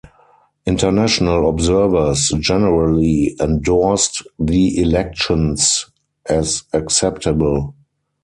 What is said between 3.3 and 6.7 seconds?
endorsed the elections as